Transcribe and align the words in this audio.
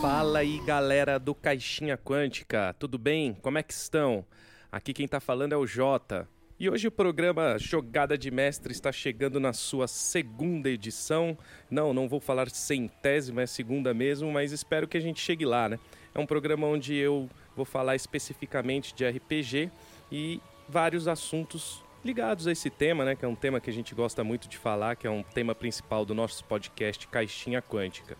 Fala 0.00 0.38
aí, 0.38 0.60
galera 0.64 1.18
do 1.18 1.34
Caixinha 1.34 1.98
Quântica, 1.98 2.74
tudo 2.78 2.98
bem? 2.98 3.34
Como 3.42 3.58
é 3.58 3.62
que 3.62 3.72
estão? 3.72 4.24
Aqui 4.70 4.92
quem 4.92 5.08
tá 5.08 5.18
falando 5.18 5.52
é 5.52 5.56
o 5.56 5.66
Jota. 5.66 6.28
E 6.58 6.70
hoje 6.70 6.86
o 6.86 6.92
programa 6.92 7.58
Jogada 7.58 8.16
de 8.16 8.30
Mestre 8.30 8.72
está 8.72 8.92
chegando 8.92 9.40
na 9.40 9.52
sua 9.52 9.88
segunda 9.88 10.68
edição. 10.68 11.36
Não, 11.70 11.92
não 11.92 12.08
vou 12.08 12.20
falar 12.20 12.48
centésima, 12.50 13.42
é 13.42 13.46
segunda 13.46 13.92
mesmo, 13.92 14.30
mas 14.30 14.52
espero 14.52 14.86
que 14.86 14.96
a 14.96 15.00
gente 15.00 15.20
chegue 15.20 15.44
lá, 15.44 15.68
né? 15.68 15.78
É 16.14 16.20
um 16.20 16.26
programa 16.26 16.66
onde 16.66 16.94
eu 16.94 17.28
vou 17.56 17.64
falar 17.64 17.96
especificamente 17.96 18.94
de 18.94 19.08
RPG 19.08 19.70
e 20.12 20.40
vários 20.68 21.08
assuntos 21.08 21.82
ligados 22.04 22.46
a 22.46 22.52
esse 22.52 22.70
tema, 22.70 23.04
né? 23.04 23.16
Que 23.16 23.24
é 23.24 23.28
um 23.28 23.34
tema 23.34 23.60
que 23.60 23.70
a 23.70 23.72
gente 23.72 23.94
gosta 23.94 24.22
muito 24.22 24.48
de 24.48 24.56
falar, 24.56 24.96
que 24.96 25.06
é 25.06 25.10
um 25.10 25.22
tema 25.22 25.54
principal 25.54 26.04
do 26.04 26.14
nosso 26.14 26.44
podcast 26.44 27.08
Caixinha 27.08 27.60
Quântica. 27.60 28.16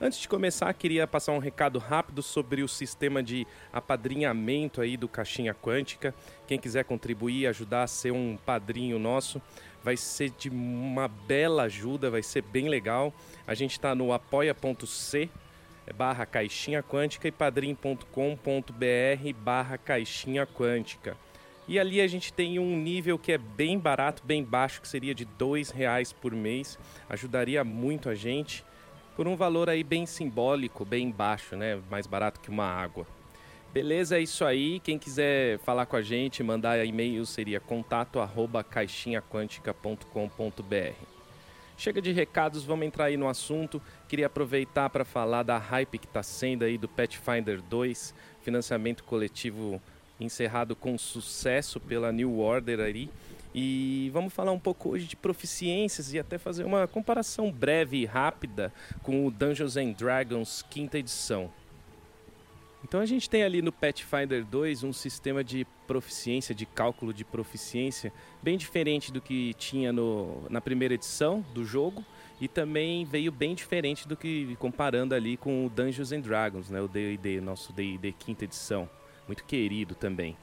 Antes 0.00 0.20
de 0.20 0.28
começar, 0.28 0.72
queria 0.74 1.08
passar 1.08 1.32
um 1.32 1.40
recado 1.40 1.76
rápido 1.80 2.22
sobre 2.22 2.62
o 2.62 2.68
sistema 2.68 3.20
de 3.20 3.44
apadrinhamento 3.72 4.80
aí 4.80 4.96
do 4.96 5.08
Caixinha 5.08 5.52
Quântica. 5.52 6.14
Quem 6.46 6.56
quiser 6.56 6.84
contribuir, 6.84 7.48
ajudar 7.48 7.82
a 7.82 7.88
ser 7.88 8.12
um 8.12 8.36
padrinho 8.36 8.96
nosso, 8.96 9.42
vai 9.82 9.96
ser 9.96 10.30
de 10.30 10.50
uma 10.50 11.08
bela 11.08 11.64
ajuda, 11.64 12.10
vai 12.10 12.22
ser 12.22 12.42
bem 12.42 12.68
legal. 12.68 13.12
A 13.44 13.54
gente 13.54 13.72
está 13.72 13.92
no 13.92 14.12
apoia.c 14.12 15.28
barra 15.96 16.24
caixinha 16.24 16.80
quântica 16.80 17.26
e 17.26 17.32
padrim.com.br 17.32 18.04
barra 19.42 19.76
caixinha 19.78 20.46
quântica. 20.46 21.16
E 21.66 21.76
ali 21.76 22.00
a 22.00 22.06
gente 22.06 22.32
tem 22.32 22.60
um 22.60 22.76
nível 22.76 23.18
que 23.18 23.32
é 23.32 23.38
bem 23.38 23.76
barato, 23.76 24.22
bem 24.24 24.44
baixo, 24.44 24.80
que 24.80 24.86
seria 24.86 25.14
de 25.14 25.24
dois 25.24 25.70
reais 25.70 26.12
por 26.12 26.32
mês. 26.32 26.78
Ajudaria 27.08 27.64
muito 27.64 28.08
a 28.08 28.14
gente 28.14 28.64
por 29.18 29.26
um 29.26 29.34
valor 29.34 29.68
aí 29.68 29.82
bem 29.82 30.06
simbólico, 30.06 30.84
bem 30.84 31.10
baixo, 31.10 31.56
né? 31.56 31.80
Mais 31.90 32.06
barato 32.06 32.38
que 32.38 32.48
uma 32.48 32.66
água. 32.66 33.04
Beleza, 33.74 34.16
é 34.16 34.20
isso 34.20 34.44
aí. 34.44 34.78
Quem 34.78 34.96
quiser 34.96 35.58
falar 35.58 35.86
com 35.86 35.96
a 35.96 36.02
gente, 36.02 36.40
mandar 36.40 36.86
e-mail 36.86 37.26
seria 37.26 37.58
contato 37.58 38.20
arroba 38.20 38.62
caixinhaquântica.com.br. 38.62 41.04
Chega 41.76 42.00
de 42.00 42.12
recados, 42.12 42.62
vamos 42.62 42.86
entrar 42.86 43.06
aí 43.06 43.16
no 43.16 43.26
assunto. 43.26 43.82
Queria 44.08 44.26
aproveitar 44.26 44.88
para 44.88 45.04
falar 45.04 45.42
da 45.42 45.58
hype 45.58 45.98
que 45.98 46.06
está 46.06 46.22
sendo 46.22 46.64
aí 46.64 46.78
do 46.78 46.86
Pathfinder 46.86 47.60
2, 47.60 48.14
financiamento 48.42 49.02
coletivo 49.02 49.82
encerrado 50.20 50.76
com 50.76 50.96
sucesso 50.96 51.80
pela 51.80 52.12
New 52.12 52.38
Order 52.38 52.78
aí. 52.78 53.10
E 53.60 54.08
vamos 54.10 54.32
falar 54.32 54.52
um 54.52 54.58
pouco 54.58 54.90
hoje 54.90 55.04
de 55.08 55.16
proficiências 55.16 56.12
e 56.12 56.18
até 56.20 56.38
fazer 56.38 56.62
uma 56.62 56.86
comparação 56.86 57.50
breve 57.50 57.96
e 57.96 58.04
rápida 58.04 58.72
com 59.02 59.26
o 59.26 59.32
Dungeons 59.32 59.76
and 59.76 59.90
Dragons 59.94 60.64
quinta 60.70 60.96
edição. 60.96 61.50
Então 62.84 63.00
a 63.00 63.04
gente 63.04 63.28
tem 63.28 63.42
ali 63.42 63.60
no 63.60 63.72
Pathfinder 63.72 64.44
2 64.44 64.84
um 64.84 64.92
sistema 64.92 65.42
de 65.42 65.66
proficiência, 65.88 66.54
de 66.54 66.64
cálculo 66.64 67.12
de 67.12 67.24
proficiência, 67.24 68.12
bem 68.40 68.56
diferente 68.56 69.10
do 69.10 69.20
que 69.20 69.52
tinha 69.54 69.92
no, 69.92 70.46
na 70.48 70.60
primeira 70.60 70.94
edição 70.94 71.44
do 71.52 71.64
jogo 71.64 72.04
e 72.40 72.46
também 72.46 73.04
veio 73.04 73.32
bem 73.32 73.56
diferente 73.56 74.06
do 74.06 74.16
que 74.16 74.54
comparando 74.60 75.16
ali 75.16 75.36
com 75.36 75.66
o 75.66 75.68
Dungeons 75.68 76.12
and 76.12 76.20
Dragons, 76.20 76.70
né, 76.70 76.80
o 76.80 76.86
D&D, 76.86 77.40
nosso 77.40 77.72
D&D 77.72 78.14
quinta 78.20 78.44
edição, 78.44 78.88
muito 79.26 79.42
querido 79.42 79.96
também. 79.96 80.36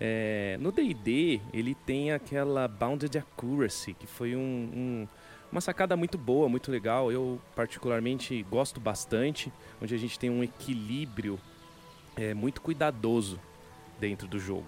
É, 0.00 0.58
no 0.60 0.70
D&D 0.70 1.40
ele 1.52 1.74
tem 1.74 2.12
aquela 2.12 2.68
Bounded 2.68 3.16
Accuracy, 3.16 3.94
que 3.94 4.06
foi 4.06 4.36
um, 4.36 4.40
um, 4.40 5.08
uma 5.50 5.60
sacada 5.60 5.96
muito 5.96 6.18
boa, 6.18 6.48
muito 6.48 6.70
legal. 6.70 7.10
Eu 7.10 7.40
particularmente 7.54 8.42
gosto 8.50 8.78
bastante, 8.78 9.52
onde 9.80 9.94
a 9.94 9.98
gente 9.98 10.18
tem 10.18 10.28
um 10.28 10.42
equilíbrio 10.42 11.38
é, 12.16 12.34
muito 12.34 12.60
cuidadoso 12.60 13.40
dentro 13.98 14.28
do 14.28 14.38
jogo. 14.38 14.66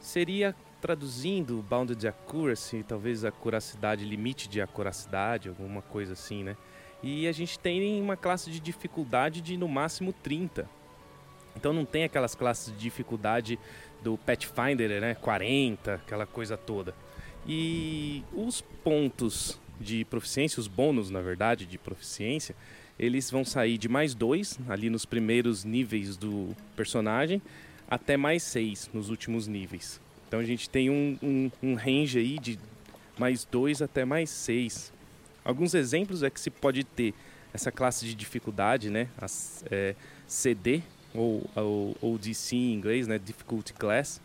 Seria 0.00 0.54
traduzindo 0.80 1.64
Bounded 1.68 2.06
Accuracy, 2.08 2.84
talvez 2.86 3.24
a 3.24 3.30
curacidade, 3.30 4.04
limite 4.04 4.48
de 4.48 4.60
acuracidade, 4.60 5.48
alguma 5.48 5.82
coisa 5.82 6.14
assim, 6.14 6.42
né? 6.42 6.56
E 7.02 7.28
a 7.28 7.32
gente 7.32 7.58
tem 7.58 8.00
uma 8.00 8.16
classe 8.16 8.50
de 8.50 8.60
dificuldade 8.60 9.40
de 9.40 9.56
no 9.56 9.68
máximo 9.68 10.12
30. 10.12 10.68
Então 11.56 11.72
não 11.72 11.84
tem 11.84 12.04
aquelas 12.04 12.34
classes 12.34 12.72
de 12.72 12.78
dificuldade 12.78 13.58
do 14.02 14.18
Pathfinder, 14.18 15.00
né? 15.00 15.14
40, 15.14 15.94
aquela 15.94 16.26
coisa 16.26 16.56
toda. 16.56 16.94
E 17.46 18.22
os 18.32 18.60
pontos 18.60 19.58
de 19.80 20.04
proficiência, 20.04 20.60
os 20.60 20.68
bônus, 20.68 21.10
na 21.10 21.20
verdade, 21.20 21.64
de 21.66 21.78
proficiência, 21.78 22.54
eles 22.98 23.30
vão 23.30 23.44
sair 23.44 23.78
de 23.78 23.88
mais 23.88 24.14
dois 24.14 24.58
ali 24.68 24.90
nos 24.90 25.06
primeiros 25.06 25.64
níveis 25.64 26.16
do 26.16 26.54
personagem, 26.76 27.40
até 27.88 28.16
mais 28.16 28.42
seis 28.42 28.90
nos 28.92 29.08
últimos 29.08 29.46
níveis. 29.46 30.00
Então 30.28 30.38
a 30.38 30.44
gente 30.44 30.68
tem 30.68 30.90
um, 30.90 31.18
um, 31.22 31.50
um 31.62 31.74
range 31.74 32.18
aí 32.18 32.38
de 32.38 32.58
mais 33.18 33.44
dois 33.44 33.80
até 33.80 34.04
mais 34.04 34.28
seis. 34.30 34.92
Alguns 35.44 35.74
exemplos 35.74 36.22
é 36.22 36.30
que 36.30 36.38
se 36.38 36.50
pode 36.50 36.84
ter 36.84 37.14
essa 37.52 37.72
classe 37.72 38.04
de 38.04 38.14
dificuldade, 38.14 38.90
né? 38.90 39.08
As, 39.18 39.64
é, 39.70 39.94
CD 40.26 40.82
ou, 41.14 41.48
ou, 41.54 41.96
ou 42.00 42.18
DC 42.18 42.56
em 42.56 42.72
inglês, 42.74 43.06
né? 43.06 43.18
Difficulty 43.18 43.72
Class, 43.72 44.20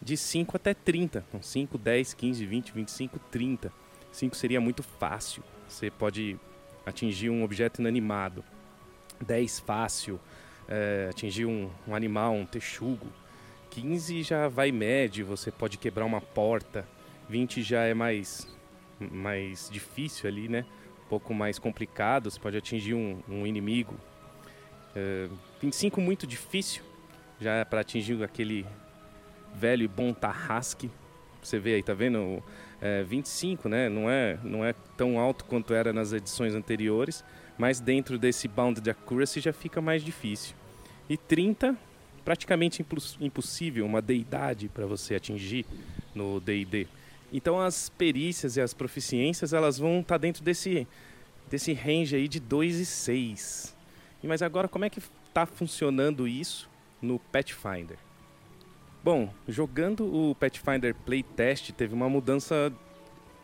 de 0.00 0.16
5 0.16 0.56
até 0.56 0.74
30. 0.74 1.24
Então 1.28 1.42
5, 1.42 1.78
10, 1.78 2.14
15, 2.14 2.46
20, 2.46 2.72
25, 2.72 3.18
30. 3.30 3.72
5 4.10 4.36
seria 4.36 4.60
muito 4.60 4.82
fácil. 4.82 5.42
Você 5.68 5.90
pode 5.90 6.38
atingir 6.84 7.30
um 7.30 7.42
objeto 7.42 7.80
inanimado. 7.80 8.44
10 9.24 9.60
fácil, 9.60 10.20
é, 10.68 11.08
atingir 11.10 11.46
um, 11.46 11.70
um, 11.86 11.94
animal, 11.94 12.34
um 12.34 12.44
texugo. 12.44 13.06
15 13.70 14.22
já 14.22 14.48
vai 14.48 14.70
médio, 14.70 15.24
você 15.24 15.50
pode 15.50 15.78
quebrar 15.78 16.04
uma 16.04 16.20
porta. 16.20 16.86
20 17.28 17.62
já 17.62 17.84
é 17.84 17.94
mais, 17.94 18.46
mais 19.00 19.70
difícil 19.70 20.28
ali, 20.28 20.48
né? 20.48 20.66
Um 21.06 21.08
pouco 21.08 21.32
mais 21.32 21.58
complicado, 21.58 22.30
você 22.30 22.38
pode 22.38 22.56
atingir 22.56 22.94
um, 22.94 23.22
um 23.28 23.46
inimigo. 23.46 23.94
É, 24.94 25.28
25 25.60 26.00
muito 26.00 26.26
difícil, 26.26 26.82
já 27.40 27.54
é 27.54 27.64
para 27.64 27.80
atingir 27.80 28.22
aquele 28.22 28.66
velho 29.54 29.84
e 29.84 29.88
bom 29.88 30.12
tarrasque. 30.12 30.90
Você 31.42 31.58
vê 31.58 31.74
aí, 31.74 31.82
tá 31.82 31.94
vendo? 31.94 32.42
é, 32.82 33.04
25, 33.04 33.68
né? 33.68 33.88
Não 33.88 34.10
é, 34.10 34.36
não 34.42 34.64
é 34.64 34.74
tão 34.96 35.20
alto 35.20 35.44
quanto 35.44 35.72
era 35.72 35.92
nas 35.92 36.12
edições 36.12 36.52
anteriores, 36.52 37.24
mas 37.56 37.78
dentro 37.78 38.18
desse 38.18 38.48
bound 38.48 38.80
de 38.80 38.90
accuracy 38.90 39.38
já 39.38 39.52
fica 39.52 39.80
mais 39.80 40.02
difícil. 40.02 40.56
E 41.08 41.16
30, 41.16 41.76
praticamente 42.24 42.84
impossível, 43.20 43.86
uma 43.86 44.02
deidade 44.02 44.68
para 44.68 44.84
você 44.84 45.14
atingir 45.14 45.64
no 46.12 46.40
D&D. 46.40 46.88
Então 47.32 47.60
as 47.60 47.88
perícias 47.88 48.56
e 48.56 48.60
as 48.60 48.74
proficiências 48.74 49.52
elas 49.52 49.78
vão 49.78 50.00
estar 50.00 50.14
tá 50.14 50.18
dentro 50.18 50.42
desse, 50.42 50.86
desse 51.48 51.72
range 51.72 52.16
aí 52.16 52.26
de 52.26 52.40
2 52.40 52.80
e 52.80 52.84
6. 52.84 53.71
Mas 54.22 54.42
agora 54.42 54.68
como 54.68 54.84
é 54.84 54.90
que 54.90 55.00
está 55.28 55.46
funcionando 55.46 56.28
isso 56.28 56.68
no 57.00 57.18
Pathfinder? 57.18 57.98
Bom, 59.02 59.32
jogando 59.48 60.04
o 60.04 60.34
Pathfinder 60.34 60.94
Playtest 60.94 61.72
teve 61.72 61.92
uma 61.92 62.08
mudança, 62.08 62.72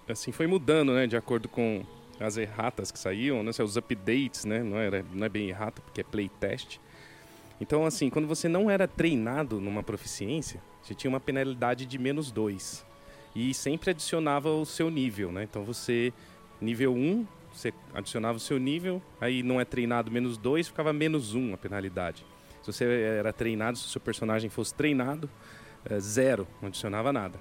assim, 0.08 0.30
foi 0.30 0.46
mudando, 0.46 0.92
né, 0.92 1.06
de 1.06 1.16
acordo 1.16 1.48
com 1.48 1.84
as 2.20 2.36
erratas 2.36 2.92
que 2.92 2.98
saíam, 2.98 3.42
né, 3.42 3.50
os 3.50 3.76
updates, 3.76 4.44
né, 4.44 4.62
não, 4.62 4.78
era, 4.78 5.04
não 5.12 5.26
é 5.26 5.28
bem 5.28 5.48
errata 5.48 5.82
porque 5.82 6.00
é 6.00 6.04
playtest. 6.04 6.78
Então, 7.60 7.84
assim, 7.84 8.08
quando 8.08 8.28
você 8.28 8.48
não 8.48 8.70
era 8.70 8.86
treinado 8.86 9.60
numa 9.60 9.82
proficiência, 9.82 10.62
você 10.80 10.94
tinha 10.94 11.08
uma 11.08 11.20
penalidade 11.20 11.86
de 11.86 11.98
menos 11.98 12.30
2. 12.30 12.86
E 13.34 13.52
sempre 13.52 13.90
adicionava 13.90 14.50
o 14.50 14.64
seu 14.64 14.90
nível, 14.90 15.30
né? 15.32 15.42
Então 15.42 15.64
você, 15.64 16.12
nível 16.60 16.94
1, 16.94 16.96
um, 16.96 17.26
você 17.58 17.72
adicionava 17.92 18.36
o 18.36 18.40
seu 18.40 18.58
nível, 18.58 19.02
aí 19.20 19.42
não 19.42 19.60
é 19.60 19.64
treinado 19.64 20.10
menos 20.10 20.38
2, 20.38 20.68
ficava 20.68 20.92
menos 20.92 21.34
1 21.34 21.40
um 21.40 21.54
a 21.54 21.58
penalidade. 21.58 22.24
Se 22.62 22.72
você 22.72 22.84
era 22.84 23.32
treinado, 23.32 23.78
se 23.78 23.86
o 23.86 23.88
seu 23.88 24.00
personagem 24.00 24.48
fosse 24.48 24.74
treinado, 24.74 25.28
é, 25.84 25.98
zero, 25.98 26.46
não 26.60 26.68
adicionava 26.68 27.12
nada. 27.12 27.38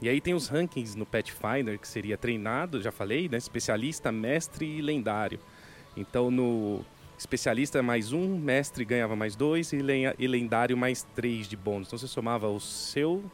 E 0.00 0.08
aí 0.08 0.20
tem 0.20 0.34
os 0.34 0.48
rankings 0.48 0.96
no 0.96 1.06
Pathfinder, 1.06 1.78
que 1.78 1.88
seria 1.88 2.18
treinado, 2.18 2.82
já 2.82 2.92
falei, 2.92 3.28
né? 3.28 3.38
Especialista, 3.38 4.12
mestre 4.12 4.66
e 4.66 4.82
lendário. 4.82 5.40
Então 5.96 6.30
no 6.30 6.84
especialista 7.18 7.82
mais 7.82 8.12
um, 8.12 8.36
mestre 8.38 8.84
ganhava 8.84 9.16
mais 9.16 9.34
dois 9.34 9.72
e, 9.72 9.78
e 10.18 10.26
lendário 10.26 10.76
mais 10.76 11.02
três 11.14 11.48
de 11.48 11.56
bônus. 11.56 11.88
Então 11.88 11.98
você 11.98 12.06
somava 12.06 12.46
o 12.48 12.60
seu 12.60 13.24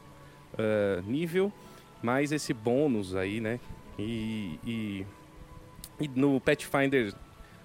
uh, 0.54 1.02
nível 1.04 1.52
mais 2.00 2.30
esse 2.30 2.54
bônus 2.54 3.16
aí, 3.16 3.40
né? 3.40 3.58
E, 3.98 4.58
e, 4.64 5.06
e 6.02 6.08
no 6.08 6.40
Pathfinder 6.40 7.14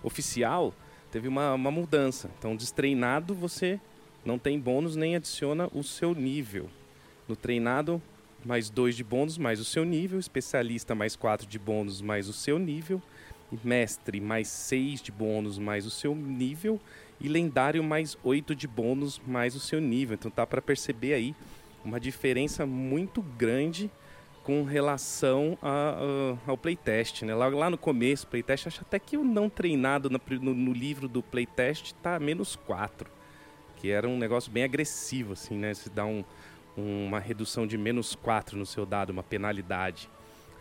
oficial 0.04 0.74
teve 1.12 1.28
uma, 1.28 1.54
uma 1.54 1.72
mudança. 1.72 2.30
Então 2.38 2.56
destreinado 2.56 3.34
você 3.34 3.80
não 4.26 4.38
tem 4.38 4.60
bônus 4.60 4.96
nem 4.96 5.16
adiciona 5.16 5.70
o 5.74 5.84
seu 5.84 6.14
nível. 6.14 6.70
No 7.28 7.36
treinado, 7.36 8.02
mais 8.46 8.70
dois 8.70 8.96
de 8.96 9.04
bônus, 9.04 9.38
mais 9.38 9.60
o 9.60 9.66
seu 9.66 9.84
nível. 9.84 10.20
Especialista, 10.20 10.96
mais 10.96 11.16
quatro 11.16 11.48
de 11.48 11.60
bônus, 11.60 12.02
mais 12.02 12.30
o 12.30 12.34
seu 12.34 12.58
nível 12.58 13.02
mestre 13.64 14.20
mais 14.20 14.48
6 14.48 15.02
de 15.02 15.12
bônus 15.12 15.58
mais 15.58 15.86
o 15.86 15.90
seu 15.90 16.14
nível 16.14 16.80
e 17.20 17.28
lendário 17.28 17.84
mais 17.84 18.18
8 18.24 18.56
de 18.56 18.68
bônus 18.68 19.22
mais 19.26 19.56
o 19.56 19.60
seu 19.60 19.80
nível. 19.80 20.16
Então 20.16 20.30
tá 20.30 20.46
para 20.46 20.62
perceber 20.62 21.14
aí 21.14 21.36
uma 21.84 22.00
diferença 22.00 22.66
muito 22.66 23.22
grande 23.22 23.90
com 24.48 24.64
relação 24.64 25.58
a, 25.62 25.98
ao 26.48 26.58
playtest. 26.58 27.24
Né? 27.24 27.36
Lá, 27.36 27.50
lá 27.50 27.70
no 27.70 27.78
começo, 27.78 28.26
playtest, 28.26 28.68
acho 28.68 28.80
até 28.80 28.98
que 28.98 29.18
o 29.18 29.24
não 29.26 29.50
treinado 29.50 30.10
no, 30.10 30.22
no, 30.40 30.54
no 30.54 30.72
livro 30.72 31.10
do 31.10 31.22
playtest 31.22 31.92
tá 32.02 32.18
menos 32.18 32.56
4, 32.56 33.12
que 33.76 33.92
era 33.92 34.08
um 34.08 34.18
negócio 34.18 34.50
bem 34.50 34.64
agressivo, 34.64 35.34
assim, 35.34 35.58
né? 35.58 35.74
Se 35.74 35.90
dá 35.90 36.06
um, 36.06 36.24
uma 36.78 37.20
redução 37.20 37.68
de 37.68 37.78
menos 37.78 38.16
4 38.16 38.58
no 38.58 38.66
seu 38.66 38.86
dado, 38.86 39.10
uma 39.10 39.22
penalidade. 39.22 40.10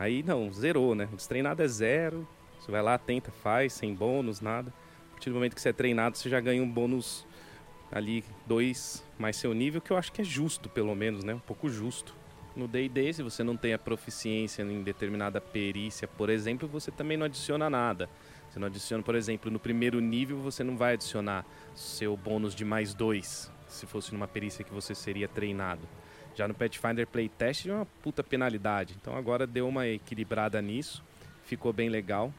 Aí 0.01 0.21
não, 0.21 0.53
zerou, 0.53 0.97
né? 0.97 1.09
Destreinado 1.13 1.63
é 1.63 1.69
zero, 1.69 2.27
você 2.59 2.73
vai 2.73 2.83
lá, 2.83 2.99
tenta, 2.99 3.31
faz, 3.31 3.73
sem 3.73 3.95
bônus, 3.95 4.41
nada. 4.41 4.75
A 5.11 5.13
partir 5.13 5.31
do 5.31 5.35
momento 5.35 5.55
que 5.55 5.61
você 5.61 5.69
é 5.69 5.73
treinado, 5.73 6.19
você 6.19 6.29
já 6.29 6.41
ganha 6.41 6.61
um 6.61 6.69
bônus 6.69 7.25
ali, 7.93 8.25
dois 8.49 9.05
mais 9.17 9.37
seu 9.37 9.55
nível, 9.55 9.81
que 9.81 9.93
eu 9.93 9.97
acho 9.97 10.13
que 10.13 10.23
é 10.23 10.25
justo, 10.25 10.69
pelo 10.69 10.93
menos, 10.97 11.23
né? 11.23 11.37
Um 11.37 11.39
pouco 11.39 11.69
justo. 11.69 12.26
No 12.57 12.67
D&D, 12.67 13.13
se 13.13 13.23
você 13.23 13.45
não 13.45 13.55
tem 13.55 13.75
a 13.75 13.79
proficiência 13.79 14.63
em 14.63 14.83
determinada 14.83 15.43
perícia, 15.43 16.09
por 16.09 16.31
exemplo, 16.31 16.67
você 16.67 16.91
também 16.91 17.19
não 17.19 17.27
adiciona 17.27 17.69
nada. 17.69 18.09
Você 18.49 18.59
não 18.59 18.67
adiciona, 18.67 19.03
por 19.03 19.15
exemplo, 19.15 19.51
no 19.51 19.59
primeiro 19.59 20.01
nível, 20.01 20.39
você 20.39 20.65
não 20.65 20.75
vai 20.75 20.95
adicionar 20.95 21.45
seu 21.75 22.17
bônus 22.17 22.55
de 22.55 22.65
mais 22.65 22.95
dois, 22.95 23.53
se 23.69 23.85
fosse 23.85 24.15
numa 24.15 24.27
perícia 24.27 24.65
que 24.65 24.73
você 24.73 24.95
seria 24.95 25.29
treinado. 25.29 25.87
Já 26.35 26.49
no 26.49 26.55
Pathfinder 26.55 27.07
Playtest 27.07 27.67
é 27.67 27.75
uma 27.75 27.87
puta 28.03 28.25
penalidade. 28.25 28.97
Então 28.99 29.15
agora 29.15 29.47
deu 29.47 29.69
uma 29.69 29.87
equilibrada 29.87 30.63
nisso, 30.63 31.05
ficou 31.45 31.75
bem 31.75 31.91
legal. 31.91 32.33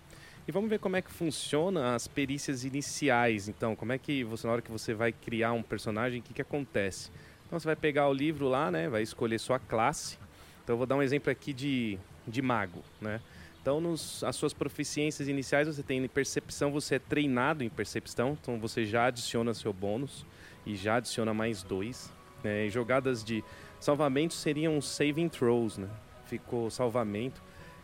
E 0.47 0.51
vamos 0.51 0.69
ver 0.69 0.79
como 0.79 0.95
é 0.95 1.01
que 1.01 1.11
funciona 1.11 1.93
as 1.93 2.07
perícias 2.07 2.63
iniciais. 2.63 3.47
Então, 3.47 3.75
como 3.75 3.91
é 3.91 3.97
que 3.97 4.23
você, 4.23 4.47
na 4.47 4.53
hora 4.53 4.61
que 4.61 4.71
você 4.71 4.93
vai 4.93 5.11
criar 5.11 5.51
um 5.51 5.61
personagem, 5.61 6.21
o 6.21 6.23
que, 6.23 6.33
que 6.33 6.41
acontece? 6.41 7.11
Então, 7.47 7.59
você 7.59 7.65
vai 7.65 7.75
pegar 7.75 8.07
o 8.07 8.13
livro 8.13 8.47
lá, 8.47 8.69
né? 8.69 8.87
Vai 8.87 9.01
escolher 9.01 9.39
sua 9.39 9.57
classe. 9.57 10.19
Então, 10.63 10.73
eu 10.73 10.77
vou 10.77 10.85
dar 10.85 10.95
um 10.97 11.01
exemplo 11.01 11.31
aqui 11.31 11.53
de, 11.53 11.97
de 12.27 12.41
mago, 12.41 12.83
né? 13.01 13.21
Então, 13.61 13.81
nos, 13.81 14.23
as 14.23 14.35
suas 14.35 14.53
proficiências 14.53 15.27
iniciais, 15.27 15.67
você 15.67 15.81
tem 15.81 16.03
em 16.03 16.07
percepção, 16.07 16.71
você 16.71 16.95
é 16.95 16.99
treinado 16.99 17.63
em 17.63 17.69
percepção. 17.69 18.37
Então, 18.39 18.59
você 18.59 18.85
já 18.85 19.05
adiciona 19.05 19.53
seu 19.53 19.73
bônus 19.73 20.25
e 20.65 20.75
já 20.75 20.95
adiciona 20.95 21.33
mais 21.33 21.63
dois. 21.63 22.11
Né? 22.43 22.69
jogadas 22.69 23.23
de 23.23 23.43
salvamento 23.79 24.33
seriam 24.33 24.79
saving 24.79 25.27
throws, 25.27 25.77
né? 25.77 25.89
Ficou 26.27 26.69
salvamento. 26.69 27.41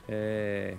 É, 0.08 0.76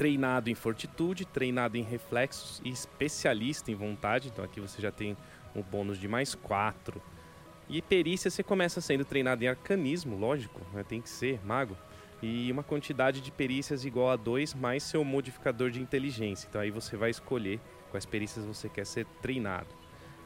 treinado 0.00 0.48
em 0.48 0.54
fortitude, 0.54 1.26
treinado 1.26 1.76
em 1.76 1.82
reflexos 1.82 2.60
e 2.64 2.70
especialista 2.70 3.70
em 3.70 3.74
vontade. 3.74 4.28
Então 4.28 4.42
aqui 4.42 4.58
você 4.58 4.80
já 4.80 4.90
tem 4.90 5.14
um 5.54 5.60
bônus 5.60 5.98
de 5.98 6.08
mais 6.08 6.34
4. 6.34 7.00
E 7.72 7.80
perícia 7.80 8.28
você 8.28 8.42
começa 8.42 8.80
sendo 8.80 9.04
treinado 9.04 9.44
em 9.44 9.46
arcanismo, 9.46 10.18
lógico, 10.18 10.60
né? 10.72 10.82
tem 10.82 11.00
que 11.00 11.08
ser 11.08 11.38
mago. 11.46 11.76
E 12.20 12.50
uma 12.50 12.64
quantidade 12.64 13.20
de 13.20 13.30
perícias 13.30 13.84
igual 13.84 14.10
a 14.10 14.16
2 14.16 14.54
mais 14.54 14.82
seu 14.82 15.04
modificador 15.04 15.70
de 15.70 15.80
inteligência. 15.80 16.48
Então 16.48 16.60
aí 16.60 16.72
você 16.72 16.96
vai 16.96 17.10
escolher 17.10 17.60
quais 17.92 18.04
perícias 18.04 18.44
você 18.44 18.68
quer 18.68 18.84
ser 18.84 19.06
treinado. 19.22 19.68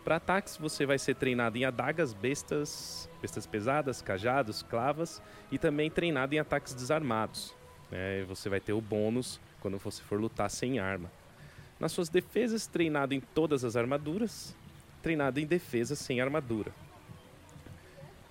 Para 0.03 0.17
ataques, 0.17 0.57
você 0.57 0.87
vai 0.87 0.99
ser 0.99 1.17
treinado 1.17 1.59
em 1.59 1.67
adagas, 1.67 2.15
bestas, 2.15 3.11
bestas 3.21 3.47
pesadas, 3.47 4.01
cajados, 4.01 4.63
clavas 4.63 5.21
e 5.53 5.59
também 5.59 5.91
treinado 5.91 6.35
em 6.35 6.39
ataques 6.39 6.73
desarmados. 6.73 7.55
É, 7.93 8.25
você 8.25 8.49
vai 8.49 8.61
ter 8.61 8.73
o 8.73 8.81
bônus 8.81 9.39
quando 9.61 9.77
você 9.77 10.03
for 10.03 10.19
lutar 10.19 10.49
sem 10.51 10.79
arma. 10.79 11.13
Nas 11.79 11.93
suas 11.93 12.09
defesas, 12.09 12.67
treinado 12.67 13.13
em 13.13 13.21
todas 13.21 13.65
as 13.65 13.77
armaduras, 13.77 14.57
treinado 15.03 15.41
em 15.41 15.47
defesa 15.47 15.95
sem 15.95 16.23
armadura. 16.23 16.73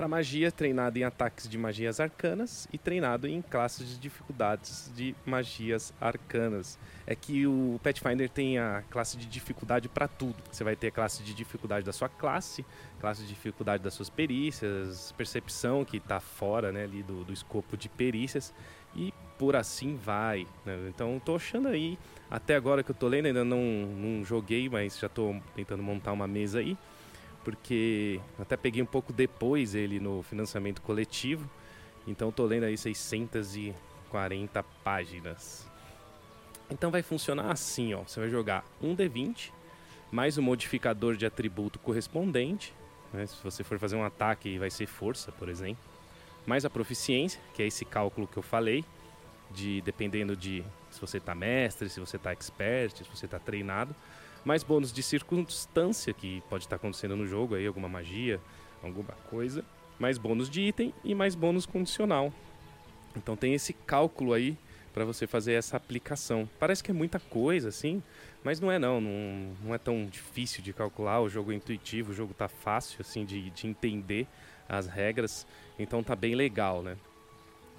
Para 0.03 0.09
magia, 0.09 0.51
treinado 0.51 0.99
em 0.99 1.05
ataques 1.05 1.47
de 1.47 1.57
magias 1.57 1.97
arcanas 2.01 2.67
e 2.73 2.77
treinado 2.77 3.25
em 3.25 3.41
classes 3.41 3.87
de 3.87 3.97
dificuldades 3.97 4.91
de 4.93 5.15
magias 5.25 5.93
arcanas. 6.01 6.77
É 7.07 7.15
que 7.15 7.47
o 7.47 7.79
Pathfinder 7.81 8.27
tem 8.29 8.59
a 8.59 8.83
classe 8.89 9.15
de 9.15 9.25
dificuldade 9.25 9.87
para 9.87 10.09
tudo. 10.09 10.35
Você 10.51 10.61
vai 10.61 10.75
ter 10.75 10.87
a 10.87 10.91
classe 10.91 11.23
de 11.23 11.33
dificuldade 11.33 11.85
da 11.85 11.93
sua 11.93 12.09
classe, 12.09 12.65
classe 12.99 13.21
de 13.21 13.29
dificuldade 13.29 13.81
das 13.81 13.93
suas 13.93 14.09
perícias, 14.09 15.13
percepção 15.13 15.85
que 15.85 15.95
está 15.95 16.19
fora 16.19 16.73
né, 16.73 16.83
ali 16.83 17.01
do, 17.01 17.23
do 17.23 17.31
escopo 17.31 17.77
de 17.77 17.87
perícias 17.87 18.53
e 18.93 19.13
por 19.39 19.55
assim 19.55 19.95
vai. 19.95 20.45
Né? 20.65 20.89
Então 20.89 21.15
estou 21.15 21.37
achando 21.37 21.69
aí, 21.69 21.97
até 22.29 22.57
agora 22.57 22.83
que 22.83 22.91
eu 22.91 22.93
estou 22.93 23.07
lendo, 23.07 23.27
ainda 23.27 23.45
não, 23.45 23.63
não 23.63 24.25
joguei, 24.25 24.67
mas 24.67 24.99
já 24.99 25.07
estou 25.07 25.41
tentando 25.55 25.81
montar 25.81 26.11
uma 26.11 26.27
mesa 26.27 26.59
aí, 26.59 26.77
porque 27.43 28.19
até 28.39 28.55
peguei 28.55 28.81
um 28.81 28.85
pouco 28.85 29.11
depois 29.11 29.75
ele 29.75 29.99
no 29.99 30.23
financiamento 30.23 30.81
coletivo, 30.81 31.49
então 32.07 32.29
estou 32.29 32.45
lendo 32.45 32.63
aí 32.63 32.77
640 32.77 34.63
páginas. 34.83 35.67
Então 36.69 36.89
vai 36.89 37.01
funcionar 37.03 37.51
assim, 37.51 37.93
ó. 37.93 38.01
Você 38.01 38.19
vai 38.19 38.29
jogar 38.29 38.65
um 38.81 38.95
D20 38.95 39.51
mais 40.11 40.37
o 40.37 40.41
modificador 40.41 41.15
de 41.15 41.25
atributo 41.25 41.79
correspondente. 41.79 42.73
Né? 43.11 43.25
Se 43.25 43.35
você 43.43 43.63
for 43.63 43.79
fazer 43.79 43.95
um 43.95 44.03
ataque, 44.03 44.57
vai 44.57 44.69
ser 44.69 44.85
força, 44.85 45.31
por 45.31 45.49
exemplo 45.49 45.93
mais 46.45 46.65
a 46.65 46.69
proficiência, 46.69 47.39
que 47.53 47.63
é 47.63 47.67
esse 47.67 47.85
cálculo 47.85 48.27
que 48.27 48.37
eu 48.37 48.43
falei, 48.43 48.83
de 49.51 49.81
dependendo 49.81 50.35
de 50.35 50.63
se 50.91 50.99
você 50.99 51.17
está 51.17 51.33
mestre, 51.33 51.89
se 51.89 51.99
você 51.99 52.17
está 52.17 52.31
expert, 52.31 52.97
se 52.97 53.03
você 53.03 53.25
está 53.25 53.39
treinado, 53.39 53.95
mais 54.45 54.63
bônus 54.63 54.91
de 54.91 55.01
circunstância 55.01 56.13
que 56.13 56.41
pode 56.49 56.65
estar 56.65 56.75
acontecendo 56.75 57.15
no 57.15 57.25
jogo 57.25 57.55
aí, 57.55 57.65
alguma 57.65 57.87
magia, 57.87 58.39
alguma 58.81 59.13
coisa, 59.29 59.63
mais 59.99 60.17
bônus 60.17 60.49
de 60.49 60.61
item 60.61 60.93
e 61.03 61.15
mais 61.15 61.35
bônus 61.35 61.65
condicional. 61.65 62.31
Então 63.15 63.35
tem 63.35 63.53
esse 63.53 63.73
cálculo 63.73 64.33
aí 64.33 64.57
para 64.93 65.05
você 65.05 65.25
fazer 65.25 65.53
essa 65.53 65.75
aplicação. 65.75 66.47
Parece 66.59 66.83
que 66.83 66.91
é 66.91 66.93
muita 66.93 67.19
coisa 67.19 67.69
assim, 67.69 68.01
mas 68.43 68.59
não 68.59 68.71
é 68.71 68.77
não, 68.77 69.01
não, 69.01 69.55
não 69.63 69.73
é 69.73 69.77
tão 69.77 70.05
difícil 70.05 70.61
de 70.61 70.71
calcular, 70.71 71.21
o 71.21 71.29
jogo 71.29 71.51
é 71.51 71.55
intuitivo, 71.55 72.11
o 72.11 72.13
jogo 72.13 72.33
tá 72.33 72.47
fácil 72.47 72.97
assim 73.01 73.25
de, 73.25 73.49
de 73.49 73.67
entender 73.67 74.27
as 74.67 74.87
regras, 74.87 75.47
então 75.79 76.03
tá 76.03 76.15
bem 76.15 76.35
legal, 76.35 76.83
né? 76.83 76.97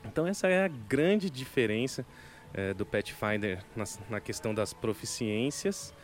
Então 0.05 0.27
essa 0.27 0.49
é 0.49 0.65
a 0.65 0.69
grande 0.69 1.31
diferença 1.31 2.05
é, 2.53 2.75
do 2.75 2.85
Pathfinder 2.85 3.63
na, 3.75 3.85
na, 4.11 4.21
questão 4.21 4.55
das 4.55 4.73
proficiências 4.73 5.95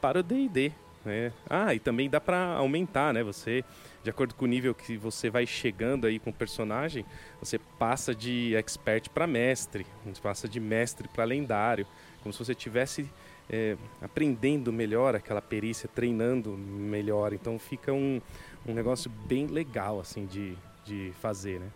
para 0.00 0.20
o 0.20 0.22
D&D. 0.22 0.72
Né? 1.04 1.32
Ah, 1.48 1.74
e 1.74 1.78
também 1.78 2.10
dá 2.10 2.20
para 2.20 2.54
aumentar, 2.54 3.14
né? 3.14 3.22
Você, 3.22 3.64
de 4.02 4.10
acordo 4.10 4.34
com 4.34 4.44
o 4.44 4.48
nível 4.48 4.74
que 4.74 4.96
você 4.96 5.30
vai 5.30 5.46
chegando 5.46 6.06
aí 6.06 6.18
com 6.18 6.30
o 6.30 6.32
personagem, 6.32 7.04
você 7.40 7.58
passa 7.78 8.14
de 8.14 8.54
expert 8.54 9.08
para 9.08 9.26
mestre, 9.26 9.86
você 10.04 10.20
passa 10.20 10.46
de 10.46 10.60
mestre 10.60 11.08
para 11.08 11.24
lendário, 11.24 11.86
como 12.22 12.32
se 12.32 12.38
você 12.38 12.54
tivesse 12.54 13.08
é, 13.48 13.76
aprendendo 14.00 14.72
melhor 14.72 15.16
aquela 15.16 15.40
perícia, 15.40 15.88
treinando 15.88 16.50
melhor. 16.50 17.32
Então 17.32 17.58
fica 17.58 17.92
um, 17.92 18.20
um 18.66 18.74
negócio 18.74 19.10
bem 19.10 19.46
legal 19.46 20.00
assim 20.00 20.26
de, 20.26 20.54
de 20.84 21.12
fazer, 21.20 21.60
né? 21.60 21.68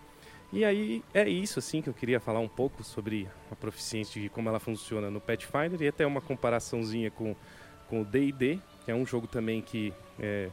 E 0.52 0.64
aí 0.64 1.02
é 1.12 1.28
isso 1.28 1.58
assim 1.58 1.82
que 1.82 1.88
eu 1.88 1.94
queria 1.94 2.20
falar 2.20 2.38
um 2.38 2.48
pouco 2.48 2.84
sobre 2.84 3.26
a 3.50 3.56
proficiência 3.56 4.20
e 4.20 4.28
como 4.28 4.48
ela 4.48 4.60
funciona 4.60 5.10
no 5.10 5.20
Pathfinder 5.20 5.82
e 5.82 5.88
até 5.88 6.06
uma 6.06 6.20
comparaçãozinha 6.20 7.10
com, 7.10 7.34
com 7.88 8.02
o 8.02 8.04
D&D, 8.04 8.58
que 8.84 8.90
é 8.90 8.94
um 8.94 9.06
jogo 9.06 9.26
também 9.26 9.60
que 9.60 9.92
é, 10.18 10.48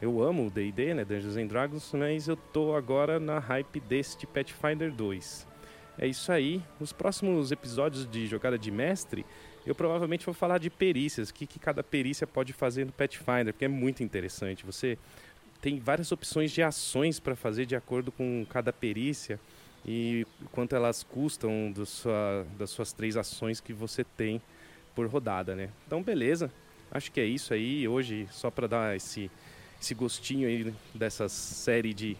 eu 0.00 0.22
amo 0.22 0.46
o 0.46 0.50
D&D, 0.50 0.94
né, 0.94 1.04
Dungeons 1.04 1.36
and 1.36 1.46
Dragons, 1.46 1.92
mas 1.92 2.28
eu 2.28 2.36
tô 2.36 2.74
agora 2.74 3.18
na 3.18 3.38
hype 3.38 3.80
deste 3.80 4.26
Pathfinder 4.26 4.92
2. 4.92 5.46
É 5.98 6.06
isso 6.06 6.30
aí. 6.32 6.62
Nos 6.80 6.92
próximos 6.92 7.52
episódios 7.52 8.08
de 8.10 8.26
Jogada 8.26 8.58
de 8.58 8.70
Mestre, 8.70 9.24
eu 9.64 9.74
provavelmente 9.74 10.26
vou 10.26 10.34
falar 10.34 10.58
de 10.58 10.68
perícias, 10.68 11.30
o 11.30 11.34
que, 11.34 11.46
que 11.46 11.58
cada 11.58 11.82
perícia 11.82 12.26
pode 12.26 12.52
fazer 12.52 12.84
no 12.84 12.92
Pathfinder, 12.92 13.52
porque 13.52 13.64
é 13.64 13.68
muito 13.68 14.02
interessante. 14.02 14.66
Você 14.66 14.98
tem 15.60 15.78
várias 15.78 16.12
opções 16.12 16.50
de 16.50 16.62
ações 16.62 17.18
para 17.18 17.34
fazer 17.34 17.64
de 17.64 17.74
acordo 17.74 18.12
com 18.12 18.44
cada 18.50 18.72
perícia. 18.72 19.40
e 19.86 20.26
quanto 20.50 20.74
elas 20.74 21.02
custam 21.02 21.72
sua, 21.86 22.46
das 22.58 22.70
suas 22.70 22.92
três 22.92 23.16
ações 23.16 23.60
que 23.60 23.72
você 23.72 24.02
tem 24.02 24.40
por 24.94 25.06
rodada, 25.06 25.54
né? 25.54 25.70
Então, 25.86 26.02
beleza. 26.02 26.50
Acho 26.90 27.10
que 27.10 27.20
é 27.20 27.24
isso 27.24 27.52
aí. 27.52 27.88
Hoje, 27.88 28.28
só 28.30 28.50
para 28.50 28.66
dar 28.66 28.96
esse, 28.96 29.30
esse 29.80 29.94
gostinho 29.94 30.46
aí 30.46 30.72
dessa 30.94 31.28
série 31.28 31.92
de, 31.92 32.16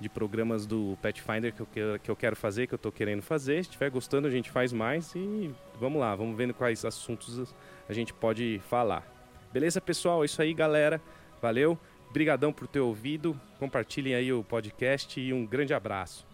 de 0.00 0.08
programas 0.08 0.66
do 0.66 0.96
Pathfinder 1.02 1.52
que 1.52 1.60
eu, 1.60 1.98
que 1.98 2.10
eu 2.10 2.16
quero 2.16 2.34
fazer, 2.34 2.66
que 2.66 2.74
eu 2.74 2.76
estou 2.76 2.90
querendo 2.90 3.22
fazer. 3.22 3.62
Se 3.62 3.70
estiver 3.70 3.90
gostando, 3.90 4.26
a 4.26 4.30
gente 4.30 4.50
faz 4.50 4.72
mais 4.72 5.14
e 5.14 5.54
vamos 5.78 6.00
lá, 6.00 6.14
vamos 6.16 6.36
vendo 6.36 6.54
quais 6.54 6.84
assuntos 6.84 7.54
a 7.88 7.92
gente 7.92 8.14
pode 8.14 8.60
falar. 8.68 9.06
Beleza, 9.52 9.80
pessoal? 9.80 10.22
É 10.22 10.26
isso 10.26 10.40
aí, 10.40 10.54
galera. 10.54 11.00
Valeu. 11.40 11.78
Brigadão 12.12 12.52
por 12.52 12.66
ter 12.66 12.80
ouvido. 12.80 13.38
Compartilhem 13.58 14.14
aí 14.14 14.32
o 14.32 14.42
podcast 14.42 15.20
e 15.20 15.32
um 15.32 15.44
grande 15.44 15.74
abraço. 15.74 16.33